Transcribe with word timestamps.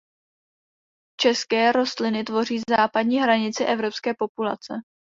České 1.19 1.71
rostliny 1.71 2.23
tvoří 2.23 2.59
západní 2.69 3.17
hranici 3.19 3.63
evropské 3.65 4.13
populace. 4.17 4.73